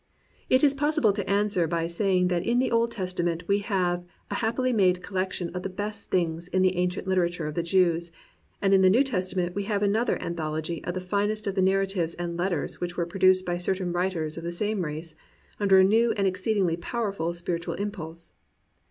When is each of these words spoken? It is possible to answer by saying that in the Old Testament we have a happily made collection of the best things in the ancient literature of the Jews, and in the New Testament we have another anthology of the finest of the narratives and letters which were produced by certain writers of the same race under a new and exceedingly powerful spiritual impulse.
It 0.49 0.63
is 0.63 0.73
possible 0.73 1.13
to 1.13 1.29
answer 1.29 1.67
by 1.67 1.85
saying 1.85 2.29
that 2.29 2.43
in 2.43 2.57
the 2.57 2.71
Old 2.71 2.89
Testament 2.89 3.47
we 3.47 3.59
have 3.59 4.03
a 4.31 4.41
happily 4.41 4.73
made 4.73 5.03
collection 5.03 5.51
of 5.53 5.61
the 5.61 5.69
best 5.69 6.09
things 6.09 6.47
in 6.47 6.63
the 6.63 6.75
ancient 6.75 7.05
literature 7.07 7.45
of 7.45 7.53
the 7.53 7.61
Jews, 7.61 8.11
and 8.63 8.73
in 8.73 8.81
the 8.81 8.89
New 8.89 9.03
Testament 9.03 9.53
we 9.53 9.65
have 9.65 9.83
another 9.83 10.19
anthology 10.19 10.83
of 10.85 10.95
the 10.95 11.01
finest 11.01 11.45
of 11.45 11.53
the 11.53 11.61
narratives 11.61 12.15
and 12.15 12.35
letters 12.35 12.81
which 12.81 12.97
were 12.97 13.05
produced 13.05 13.45
by 13.45 13.57
certain 13.57 13.91
writers 13.93 14.39
of 14.39 14.43
the 14.43 14.51
same 14.51 14.83
race 14.85 15.13
under 15.59 15.77
a 15.77 15.83
new 15.83 16.13
and 16.13 16.25
exceedingly 16.25 16.77
powerful 16.77 17.31
spiritual 17.35 17.75
impulse. 17.75 18.31